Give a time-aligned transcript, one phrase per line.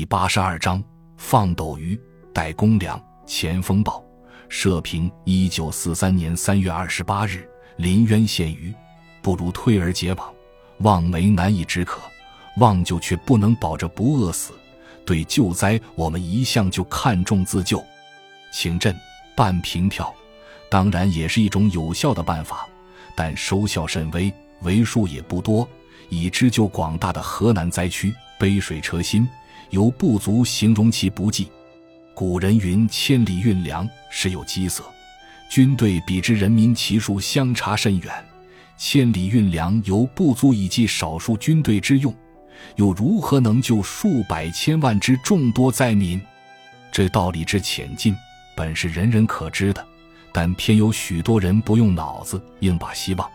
[0.00, 0.82] 第八十二章
[1.18, 2.00] 放斗鱼
[2.32, 2.98] 带公粮。
[3.26, 4.02] 前锋报
[4.48, 8.74] 社评：一九四三年三月二十八日，临渊羡鱼，
[9.20, 10.32] 不如退而结网。
[10.78, 12.00] 望梅难以止渴，
[12.56, 14.54] 望救却不能保着不饿死。
[15.04, 17.84] 对救灾，我们一向就看重自救。
[18.50, 18.96] 请赈
[19.36, 20.10] 办凭票，
[20.70, 22.66] 当然也是一种有效的办法，
[23.14, 24.32] 但收效甚微，
[24.62, 25.68] 为数也不多。
[26.08, 29.28] 以支救广大的河南灾区，杯水车薪，
[29.70, 31.48] 犹不足形容其不济。
[32.14, 34.84] 古人云：“千里运粮，实有饥色。”
[35.50, 38.24] 军队比之人民其数相差甚远，
[38.76, 42.14] 千里运粮犹不足以济少数军队之用，
[42.76, 46.20] 又如何能救数百千万之众多灾民？
[46.92, 48.14] 这道理之浅近，
[48.56, 49.84] 本是人人可知的，
[50.32, 53.28] 但偏有许多人不用脑子，硬把希望。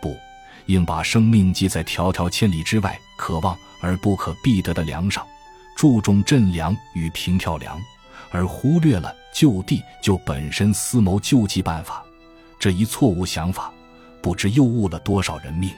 [0.00, 0.14] 不，
[0.66, 5.26] 硬把生命系在迢迢千里之外、可望而不可必得的粮上，
[5.82, 7.76] 注重赈粮与平票粮，
[8.30, 12.04] 而忽略了就地就本身思谋救济办法。
[12.56, 13.72] 这一错误想法，
[14.20, 15.72] 不知又误了多少人命。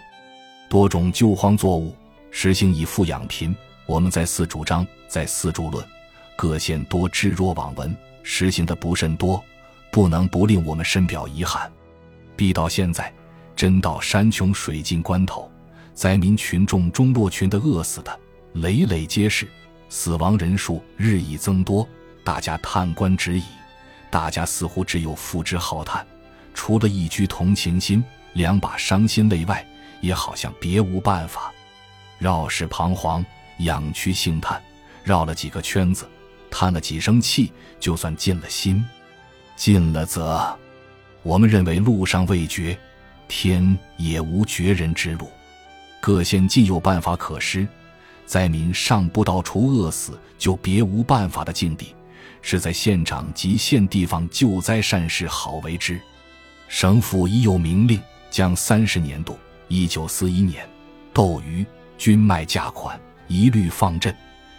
[0.68, 1.96] 多种救荒作物
[2.30, 5.82] 实行以富养贫，我们在四主张，在四助论，
[6.36, 9.42] 各县多置若罔闻，实行的不甚多，
[9.90, 11.72] 不能不令我们深表遗憾。
[12.36, 13.10] 必到现在。
[13.56, 15.50] 真到山穷水尽关头，
[15.94, 18.20] 灾民群众中落群的饿死的
[18.52, 19.48] 累累皆是，
[19.96, 21.88] 死亡人数日益增多，
[22.24, 23.44] 大家叹观止矣。
[24.10, 26.04] 大家似乎只有付之浩叹，
[26.52, 29.64] 除了一居同情心、两把伤心泪外，
[30.00, 31.52] 也好像别无办法。
[32.18, 33.24] 绕室彷徨，
[33.58, 34.60] 仰躯兴叹，
[35.04, 36.08] 绕了几个圈子，
[36.50, 38.84] 叹了几声气，就算尽了心。
[39.54, 40.58] 尽了则，
[41.22, 42.76] 我们认为路上未绝。
[43.28, 45.30] 天也无绝人之路，
[46.00, 47.66] 各县既有办法可施，
[48.26, 51.94] 灾民尚不到除饿死就别无办法的境地，
[52.42, 56.00] 是在县长及县地方救灾善事好为之。
[56.68, 60.68] 省府已有明令，将三十年度（一九四一年）
[61.12, 61.64] 斗鱼
[61.98, 64.14] 均卖价款一律放赈，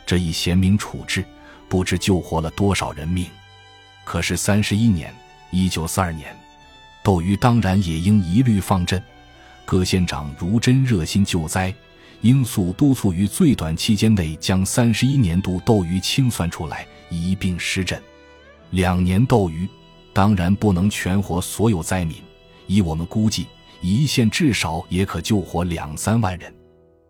[0.06, 1.25] 这一贤明处置，
[1.68, 3.28] 不知救活了多少人命。
[4.04, 5.14] 可是三十一年
[5.52, 6.36] （一九四二年）。
[7.04, 9.00] 斗鱼当然也应一律放赈，
[9.64, 11.72] 各县长如真热心救灾，
[12.22, 18.00] 应速督促于最短期间内将三十一年度斗鱼清算出来，一并施赈。
[18.72, 19.70] 两年斗鱼
[20.12, 22.18] 当然不能全活所有灾民，
[22.68, 23.48] 以我们估计，
[23.81, 26.54] 一县至少也可救活两三万人。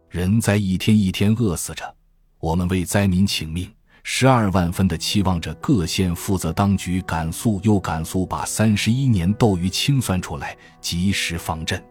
[0.10, 1.96] 人灾一天一天饿死着，
[2.40, 3.72] 我们为灾民请命。
[4.08, 11.82] 十二万分的期望着各县负责当局赶速又赶速把三十一年斗鱼清算出来，及时放赈。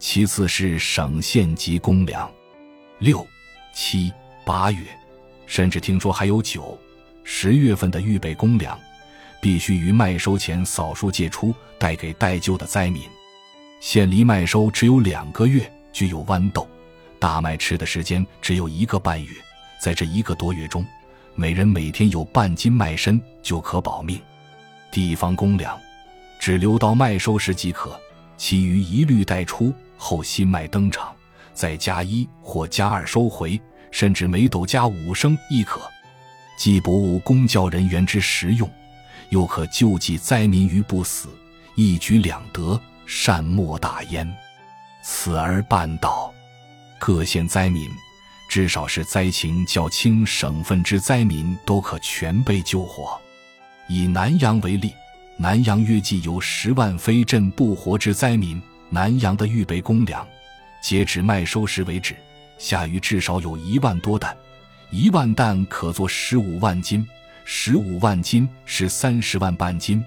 [0.00, 2.28] 其次是省县级公粮，
[3.00, 3.26] 六、
[3.72, 4.12] 七、
[4.44, 4.86] 八月，
[5.46, 6.78] 甚至听说还有九、
[7.24, 8.78] 十月份的预备公粮，
[9.42, 13.02] 必须于麦收前扫数借出，带给待救的灾民。
[13.80, 16.68] 现离麦收只有两个月，具有豌豆、
[17.18, 19.30] 大麦吃的时间只有一个半月，
[19.80, 20.84] 在这一个多月中。
[21.34, 24.20] 每人每天有半斤麦参就可保命，
[24.92, 25.76] 地方公粮
[26.38, 28.00] 只留到麦收时即可，
[28.36, 31.12] 其余一律待出后新麦登场，
[31.54, 33.60] 再加一或加二收回，
[33.90, 35.80] 甚至每斗加五升亦可，
[36.58, 38.68] 既不误公教人员之食用，
[39.30, 41.28] 又可救济灾民于不死，
[41.76, 44.30] 一举两得，善莫大焉。
[45.02, 46.32] 此而办道，
[46.98, 47.88] 各县灾民。
[48.46, 53.18] 至少是灾情较轻省份之灾民都可全被救活。
[53.88, 54.92] 以南阳为例，
[55.36, 58.62] 南阳约计有十万非赈不活之灾民。
[58.90, 60.24] 南阳的预备公粮，
[60.84, 62.14] 截止麦收时为止，
[62.58, 64.36] 下余至少有一万多担，
[64.90, 67.08] 一万担可做十五万斤，
[67.46, 70.04] 十五万斤是三十万半斤，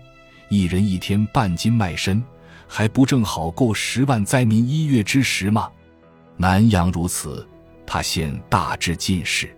[0.50, 2.24] 一人一天半斤麦身，
[2.68, 5.68] 还不正好够十万灾民一月之食吗？
[6.36, 7.48] 南阳如此。
[7.84, 9.50] 他县大致尽是，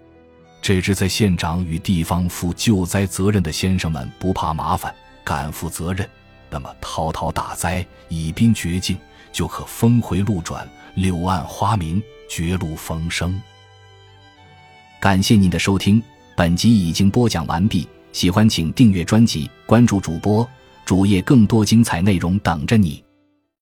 [0.61, 4.95] 这支在县长与地方负救灾责任的先生们不怕麻烦，
[5.25, 6.09] 敢负责任，
[6.49, 8.97] 那么滔滔大灾以兵绝境，
[9.31, 13.41] 就可峰回路转，柳暗花明，绝路逢生。
[14.99, 16.01] 感谢您的收听，
[16.35, 17.87] 本集已经播讲完毕。
[18.11, 20.47] 喜欢请订阅专辑，关注主播
[20.83, 23.03] 主页，更多精彩内容等着你。